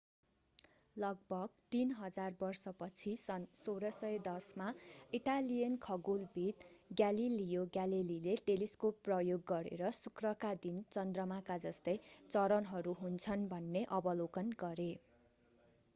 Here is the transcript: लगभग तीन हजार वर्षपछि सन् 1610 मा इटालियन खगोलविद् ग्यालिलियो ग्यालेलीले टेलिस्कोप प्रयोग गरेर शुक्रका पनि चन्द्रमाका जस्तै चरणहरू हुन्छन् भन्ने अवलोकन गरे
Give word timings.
लगभग 0.95 1.49
तीन 1.71 1.91
हजार 1.97 2.37
वर्षपछि 2.39 3.11
सन् 3.15 3.43
1610 3.57 4.47
मा 4.61 4.69
इटालियन 5.13 5.75
खगोलविद् 5.83 6.65
ग्यालिलियो 6.93 7.65
ग्यालेलीले 7.77 8.35
टेलिस्कोप 8.47 9.05
प्रयोग 9.09 9.43
गरेर 9.47 9.91
शुक्रका 9.99 10.53
पनि 10.63 10.85
चन्द्रमाका 10.97 11.59
जस्तै 11.67 11.95
चरणहरू 12.15 12.95
हुन्छन् 13.03 13.45
भन्ने 13.53 13.85
अवलोकन 13.99 14.55
गरे 14.59 14.89